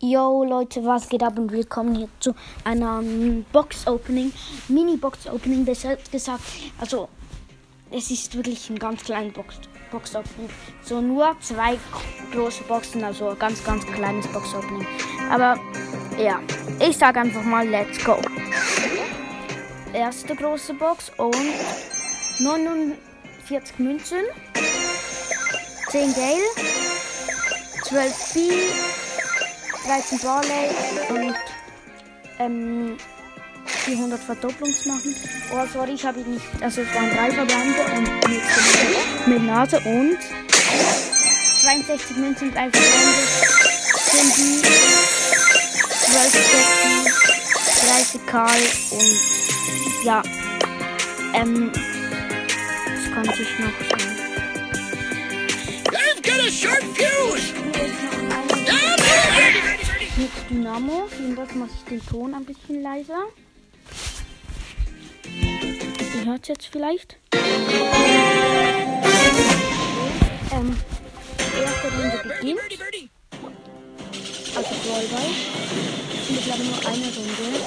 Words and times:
Yo 0.00 0.44
Leute, 0.44 0.84
was 0.84 1.08
geht 1.08 1.24
ab 1.24 1.36
und 1.40 1.50
willkommen 1.50 1.96
hier 1.96 2.08
zu 2.20 2.32
einer 2.62 3.00
ähm, 3.00 3.44
Box-Opening, 3.50 4.32
Mini-Box-Opening 4.68 5.64
besser 5.64 5.96
gesagt. 6.12 6.40
Also, 6.80 7.08
es 7.90 8.08
ist 8.12 8.36
wirklich 8.36 8.70
ein 8.70 8.78
ganz 8.78 9.02
kleines 9.02 9.32
Box 9.32 9.56
Box-Opening. 9.90 10.50
So 10.84 11.00
nur 11.00 11.34
zwei 11.40 11.78
große 12.32 12.62
Boxen, 12.68 13.02
also 13.02 13.34
ganz, 13.36 13.64
ganz 13.64 13.84
kleines 13.86 14.28
Box-Opening. 14.28 14.86
Aber 15.32 15.58
ja, 16.16 16.38
ich 16.78 16.96
sage 16.96 17.18
einfach 17.18 17.42
mal, 17.42 17.68
let's 17.68 17.98
go. 18.04 18.18
Erste 19.92 20.36
große 20.36 20.74
Box 20.74 21.10
und 21.16 21.34
49 22.38 23.78
Münzen, 23.80 24.18
10 25.90 26.14
Gale, 26.14 26.42
12 27.82 28.34
B, 28.34 28.40
13 29.88 30.18
Barley 30.18 30.68
und 31.08 31.34
ähm, 32.38 32.98
400 33.64 34.20
Verdopplungsmachen. 34.20 35.16
Oh, 35.50 35.64
sorry, 35.72 35.92
ich 35.92 36.04
habe 36.04 36.20
ihn 36.20 36.34
nicht. 36.34 36.44
Also, 36.60 36.82
es 36.82 36.94
waren 36.94 37.08
drei 37.08 37.30
Verbände 37.30 37.80
und 37.96 38.28
mit, 38.28 38.42
mit 39.26 39.42
Nase 39.46 39.80
und 39.80 40.18
62 41.62 42.16
Münzen, 42.18 42.52
drei 42.52 42.68
Verbände, 42.70 43.16
10 44.10 44.30
B, 44.30 44.68
12 46.12 46.34
Jackie, 46.52 47.08
30 47.88 48.26
Karl 48.26 48.62
und 48.90 49.20
ja, 50.04 50.22
ähm, 51.32 51.72
das 51.72 53.14
kann 53.14 53.24
ich 53.24 53.58
noch. 53.58 53.72
I've 55.94 56.22
got 56.22 56.40
a 56.46 56.50
sharp 56.50 56.82
fuse! 56.94 57.58
Mit 60.18 60.30
Dynamo. 60.50 61.08
Jedenfalls 61.18 61.54
mache 61.54 61.70
ich 61.72 61.84
den 61.84 62.04
Ton 62.04 62.34
ein 62.34 62.44
bisschen 62.44 62.82
leiser. 62.82 63.26
Ihr 65.24 66.24
hört 66.24 66.42
es 66.42 66.48
jetzt 66.48 66.66
vielleicht. 66.66 67.16
Ähm, 70.52 70.76
die 71.38 71.62
erste 71.62 71.88
Runde 71.92 72.18
beginnt. 72.24 72.60
Also 74.56 74.74
Ballball. 74.88 75.30
Und 76.28 76.36
ich 76.36 76.44
glaube 76.44 76.64
nur 76.64 76.78
eine 76.78 77.06
Runde. 77.16 77.60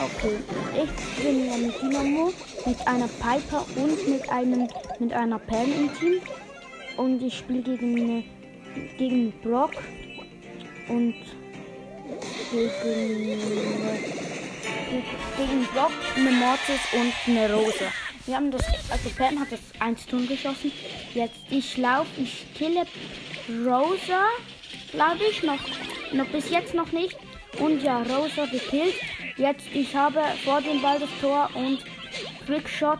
Okay, 0.00 0.36
ich 0.84 0.90
bin 1.22 1.46
ja 1.46 1.56
mit 1.56 1.74
Dynamo, 1.82 2.32
mit 2.64 2.86
einer 2.86 3.08
Piper 3.08 3.66
und 3.74 4.08
mit 4.08 4.30
einem 4.30 4.68
mit 5.00 5.12
einer 5.12 5.38
Pam 5.40 5.72
im 5.72 5.92
Team. 5.98 6.20
Und 6.96 7.20
ich 7.20 7.38
spiele 7.38 7.62
gegen 7.62 7.96
eine 8.00 8.24
gegen 8.96 9.32
Brock 9.42 9.72
und 10.88 11.14
gegen, 12.50 13.38
gegen 15.36 15.66
Brock, 15.74 15.92
eine 16.16 16.30
Mortis 16.30 16.80
und 16.92 17.12
eine 17.26 17.52
Rose. 17.52 17.84
Wir 18.26 18.36
haben 18.36 18.50
das, 18.50 18.62
also 18.90 19.08
Pam 19.16 19.40
hat 19.40 19.50
das 19.50 19.60
1 19.78 20.06
Ton 20.06 20.28
geschossen. 20.28 20.70
Jetzt 21.14 21.38
ich 21.50 21.76
laufe, 21.78 22.08
ich 22.20 22.46
kille 22.54 22.84
Rosa, 23.64 24.26
glaube 24.92 25.24
ich, 25.30 25.42
noch, 25.42 25.60
noch 26.12 26.26
bis 26.26 26.50
jetzt 26.50 26.74
noch 26.74 26.92
nicht. 26.92 27.16
Und 27.58 27.82
ja, 27.82 28.02
Rosa 28.02 28.44
gekillt. 28.44 28.94
Jetzt 29.38 29.66
ich 29.72 29.94
habe 29.96 30.20
vor 30.44 30.60
dem 30.60 30.82
Ball 30.82 30.98
das 30.98 31.08
Tor 31.20 31.48
und 31.54 31.78
Quickshot 32.44 32.98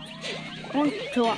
und 0.72 0.92
Tor. 1.14 1.36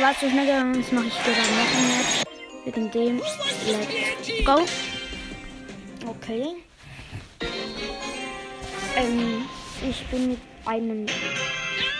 Warte, 0.00 0.20
so 0.20 0.30
schnell, 0.30 0.46
sonst 0.46 0.92
mache 0.92 1.08
ich 1.08 1.14
dann 1.14 1.34
noch 1.34 1.74
ein. 1.76 2.24
Wegen 2.64 2.90
dem, 2.90 3.18
let's 3.18 4.44
go. 4.46 4.64
Okay. 6.08 6.56
Ähm, 8.96 9.42
ich 9.86 10.06
bin 10.06 10.28
mit 10.30 10.38
einem 10.64 11.06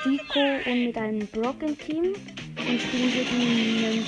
Rico 0.07 0.41
und 0.65 0.87
mit 0.87 0.97
einem 0.97 1.27
Brock 1.27 1.57
im 1.61 1.79
Team 1.79 2.15
und 2.57 2.81
spielen 2.81 3.13
gegen 3.13 4.07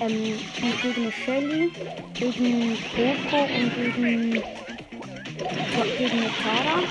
ähm, 0.00 0.38
gegen 0.82 1.02
eine 1.02 1.12
Shelly, 1.12 1.70
gegen 2.14 2.76
Coco 2.96 3.42
und 3.44 3.74
gegen, 3.76 4.32
gegen 4.32 4.42
eine 6.10 6.30
Tara. 6.42 6.82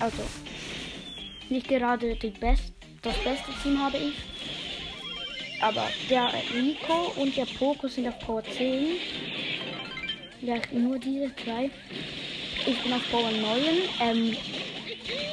Also, 0.00 0.22
nicht 1.48 1.66
gerade 1.66 2.14
die 2.14 2.28
best, 2.28 2.74
das 3.00 3.16
beste 3.24 3.52
Team 3.62 3.82
habe 3.82 3.96
ich. 3.96 4.37
Aber 5.60 5.88
der 6.08 6.32
Rico 6.54 7.12
und 7.16 7.36
der 7.36 7.46
Poco 7.46 7.88
sind 7.88 8.08
auf 8.08 8.18
Power 8.20 8.42
10. 8.44 8.96
Ja, 10.40 10.54
nur 10.72 10.98
diese 10.98 11.34
zwei. 11.36 11.70
Ich 12.64 12.82
bin 12.82 12.92
auf 12.92 13.10
Power 13.10 13.30
9. 13.30 13.64
Ähm, 14.00 14.36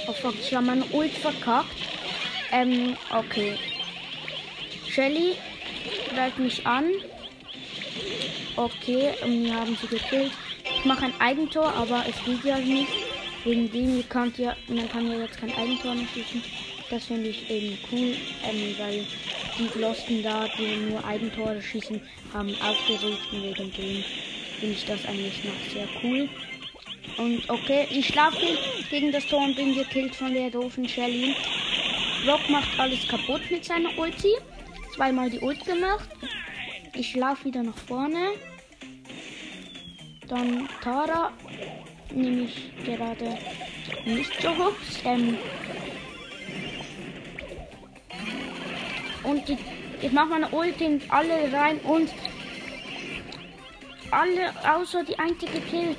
oh 0.07 0.13
fuck, 0.13 0.35
ich 0.39 0.53
habe 0.53 0.65
meine 0.65 0.85
Ult 0.85 1.11
verkackt. 1.11 1.75
Ähm, 2.51 2.97
okay. 3.13 3.57
Shelly 4.87 5.35
greift 6.13 6.39
mich 6.39 6.65
an. 6.65 6.85
Okay, 8.55 9.13
wir 9.25 9.53
haben 9.53 9.77
sie 9.79 9.87
gekillt. 9.87 10.31
Ich 10.63 10.85
mache 10.85 11.05
ein 11.05 11.13
Eigentor, 11.19 11.71
aber 11.73 12.03
es 12.07 12.15
geht 12.23 12.43
ja 12.43 12.57
nicht. 12.57 12.91
Wegen 13.43 13.71
dem, 13.71 14.09
könnt 14.09 14.39
ja, 14.39 14.55
man 14.67 14.89
kann 14.89 15.11
ja 15.11 15.19
jetzt 15.19 15.37
kein 15.37 15.53
Eigentor 15.55 15.93
mehr 15.93 16.07
schießen. 16.13 16.41
Das 16.89 17.05
finde 17.05 17.29
ich 17.29 17.49
eben 17.49 17.77
cool, 17.91 18.15
ähm, 18.43 18.75
weil 18.77 19.05
die 19.57 19.67
Glosten 19.67 20.21
da, 20.21 20.47
die 20.57 20.77
nur 20.77 21.03
Eigentore 21.03 21.61
schießen, 21.61 21.99
haben 22.33 22.55
aufgeregt 22.61 23.21
und 23.31 23.43
wegen 23.43 23.71
dem 23.73 24.03
finde 24.59 24.75
ich 24.75 24.85
das 24.85 25.05
eigentlich 25.05 25.43
noch 25.43 25.73
sehr 25.73 25.87
cool. 26.03 26.29
Und 27.17 27.49
okay, 27.49 27.87
ich 27.89 28.07
schlafe 28.07 28.37
gegen 28.89 29.11
das 29.11 29.25
Tor 29.25 29.43
und 29.43 29.55
bin 29.55 29.73
gekillt 29.73 30.15
von 30.15 30.33
der 30.33 30.49
doofen 30.49 30.87
Shelly. 30.87 31.35
Rock 32.27 32.49
macht 32.49 32.79
alles 32.79 33.07
kaputt 33.07 33.41
mit 33.49 33.65
seiner 33.65 33.97
Ulti. 33.97 34.33
Zweimal 34.95 35.29
die 35.29 35.39
Ult 35.39 35.63
gemacht. 35.65 36.09
Ich 36.93 37.11
schlafe 37.11 37.45
wieder 37.45 37.63
nach 37.63 37.77
vorne. 37.77 38.31
Dann 40.27 40.67
Tara 40.81 41.31
nehme 42.13 42.43
ich 42.43 42.71
gerade 42.83 43.37
nicht 44.05 44.41
so 44.41 44.49
hoch. 44.49 44.73
Ähm, 45.03 45.37
Und 49.25 49.47
die, 49.47 49.57
ich 50.01 50.11
mache 50.11 50.29
meine 50.29 50.49
Ulti 50.49 50.85
in 50.85 51.01
alle 51.09 51.51
rein 51.51 51.79
und 51.79 52.09
alle 54.11 54.53
außer 54.75 55.03
die 55.03 55.17
einzige 55.17 55.59
killt. 55.61 55.97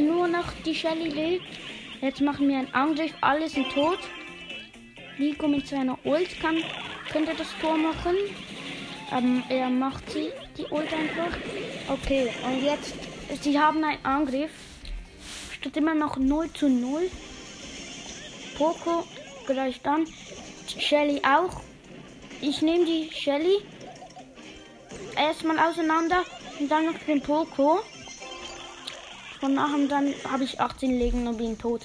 Nur 0.00 0.28
noch 0.28 0.52
die 0.64 0.74
Shelly 0.74 1.08
lebt. 1.08 1.46
Jetzt 2.00 2.20
machen 2.20 2.48
wir 2.48 2.58
einen 2.58 2.72
Angriff, 2.72 3.12
alle 3.20 3.48
sind 3.48 3.70
tot. 3.72 3.98
Rico 5.18 5.48
mit 5.48 5.68
seiner 5.68 5.98
Ult 6.04 6.40
kann, 6.40 6.56
könnte 7.12 7.34
das 7.36 7.48
Tor 7.60 7.76
machen. 7.76 8.14
Ähm, 9.12 9.42
er 9.48 9.68
macht 9.68 10.10
sie, 10.10 10.30
die 10.56 10.64
Ult 10.70 10.92
einfach. 10.92 11.36
Okay, 11.88 12.30
und 12.46 12.62
jetzt, 12.62 12.94
sie 13.42 13.58
haben 13.58 13.84
einen 13.84 14.04
Angriff. 14.04 14.50
Steht 15.52 15.76
immer 15.76 15.94
noch 15.94 16.16
0 16.16 16.50
zu 16.52 16.68
0. 16.68 17.10
Poco 18.56 19.04
gleich 19.46 19.80
dann. 19.82 20.06
Shelly 20.78 21.22
auch. 21.24 21.60
Ich 22.40 22.62
nehme 22.62 22.84
die 22.84 23.10
Shelly 23.12 23.58
erstmal 25.16 25.58
auseinander 25.58 26.24
und 26.58 26.70
dann 26.70 26.86
noch 26.86 26.98
den 27.06 27.20
Poco. 27.20 27.80
Von 29.40 29.54
nachher 29.54 29.86
dann 29.88 30.14
habe 30.30 30.44
ich 30.44 30.60
18 30.60 30.98
Legen 30.98 31.26
und 31.26 31.38
bin 31.38 31.58
tot. 31.58 31.82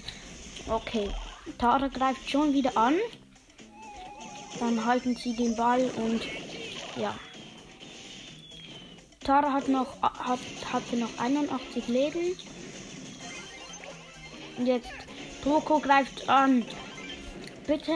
Okay. 0.67 1.09
Tara 1.57 1.87
greift 1.87 2.29
schon 2.29 2.53
wieder 2.53 2.75
an. 2.75 2.95
Dann 4.59 4.85
halten 4.85 5.15
sie 5.15 5.35
den 5.35 5.55
Ball 5.55 5.89
und 5.97 6.21
ja. 6.97 7.15
Tara 9.23 9.51
hat 9.51 9.67
noch 9.67 10.01
hat, 10.01 10.39
hatte 10.71 10.97
noch 10.97 11.09
81 11.17 11.87
Leben. 11.87 12.37
Und 14.57 14.65
jetzt 14.67 14.89
Poco 15.43 15.79
greift 15.79 16.29
an. 16.29 16.65
Bitte 17.67 17.93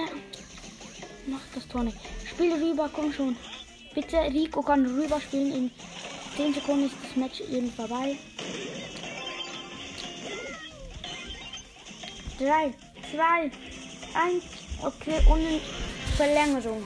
Mach 1.27 1.41
das 1.53 1.67
Tor 1.67 1.83
nicht. 1.83 1.97
Spiele 2.27 2.55
rüber, 2.55 2.89
komm 2.93 3.13
schon. 3.13 3.35
Bitte, 3.93 4.17
Rico 4.17 4.61
kann 4.61 4.85
rüber 4.85 5.19
spielen. 5.19 5.53
In 5.53 5.71
10 6.37 6.53
Sekunden 6.53 6.85
ist 6.85 6.95
das 7.03 7.15
Match 7.15 7.41
eben 7.41 7.71
vorbei. 7.71 8.17
3, 12.39 12.73
2, 13.11 13.51
1. 14.13 14.43
Okay, 14.81 15.19
und 15.29 15.61
Verlängerung. 16.15 16.83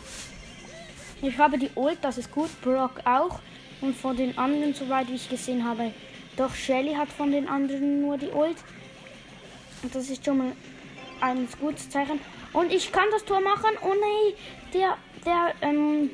Ich 1.22 1.38
habe 1.38 1.58
die 1.58 1.70
Ult, 1.76 2.00
das 2.02 2.18
ist 2.18 2.32
gut. 2.32 2.50
Brock 2.62 3.02
auch. 3.06 3.40
Und 3.82 3.96
von 3.96 4.16
den 4.16 4.38
anderen, 4.38 4.74
soweit 4.74 5.10
ich 5.10 5.30
gesehen 5.30 5.64
habe, 5.64 5.94
doch 6.38 6.54
Shelly 6.56 6.94
hat 6.94 7.10
von 7.10 7.32
den 7.32 7.48
anderen 7.48 8.02
nur 8.02 8.18
die 8.18 8.30
Ult. 8.30 8.58
Und 9.84 9.94
das 9.94 10.10
ist 10.10 10.26
schon 10.26 10.38
mal 10.38 10.54
ein 11.24 11.48
gutes 11.60 11.90
Zeichen. 11.90 12.20
Und 12.52 12.72
ich 12.72 12.92
kann 12.92 13.06
das 13.12 13.26
Tor 13.26 13.40
machen. 13.40 13.72
Oh 13.82 13.94
nee, 13.94 14.36
der, 14.74 14.98
der, 15.26 15.54
ähm, 15.62 16.12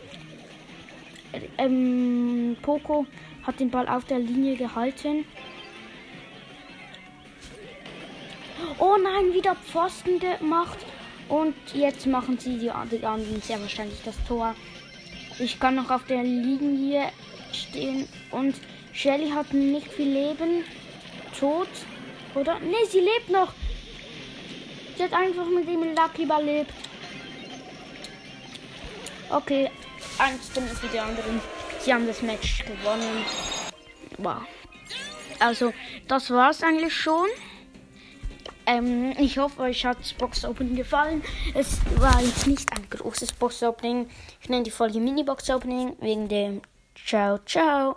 ähm, 1.58 2.58
Poco 2.62 3.06
hat 3.44 3.60
den 3.60 3.72
Ball 3.72 3.88
auf 3.88 4.06
der 4.06 4.20
Linie 4.20 4.56
gehalten. 4.56 5.26
Oh 8.78 8.98
nein, 9.02 9.34
wieder 9.34 9.56
Pfosten 9.56 10.20
gemacht. 10.20 10.78
Und 11.28 11.56
jetzt 11.74 12.06
machen 12.08 12.38
sie 12.40 12.58
die, 12.58 12.72
die 12.92 13.06
anderen 13.06 13.42
sehr 13.42 13.60
wahrscheinlich 13.62 14.02
das 14.04 14.16
Tor. 14.28 14.56
Ich 15.40 15.60
kann 15.60 15.76
noch 15.76 15.90
auf 15.90 16.06
der 16.06 16.24
Linie 16.24 17.04
stehen 17.54 18.08
und 18.32 18.56
Shelly 18.94 19.30
hat 19.30 19.54
nicht 19.54 19.88
viel 19.88 20.12
Leben. 20.12 20.64
Tot. 21.40 21.70
Oder? 22.36 22.60
Ne, 22.60 22.76
sie 22.90 23.00
lebt 23.00 23.30
noch. 23.30 23.54
Hat 25.00 25.14
einfach 25.14 25.46
mit 25.46 25.68
dem 25.68 25.96
Lucky 25.96 26.24
überlebt. 26.24 26.74
Okay, 29.30 29.70
eins 30.18 30.50
ist 30.50 30.80
für 30.80 30.88
die 30.88 31.00
anderen. 31.00 31.40
Sie 31.80 31.94
haben 31.94 32.06
das 32.06 32.22
Match 32.22 32.66
gewonnen. 32.66 33.26
Wow. 34.18 34.42
Also, 35.40 35.72
das 36.08 36.30
war's 36.32 36.62
eigentlich 36.64 36.94
schon. 36.94 37.28
Ähm, 38.66 39.14
ich 39.18 39.38
hoffe, 39.38 39.62
euch 39.62 39.86
hat 39.86 40.00
das 40.00 40.14
Box 40.14 40.44
Opening 40.44 40.76
gefallen. 40.76 41.24
Es 41.54 41.80
war 41.96 42.22
jetzt 42.22 42.46
nicht 42.46 42.72
ein 42.74 42.86
großes 42.90 43.34
Box 43.34 43.64
Opening. 43.64 44.10
Ich 44.42 44.50
nenne 44.50 44.64
die 44.64 44.72
Folge 44.72 45.00
Mini 45.00 45.24
Box 45.24 45.50
Opening 45.50 45.96
wegen 46.02 46.28
dem 46.28 46.62
Ciao, 47.06 47.40
ciao. 47.46 47.96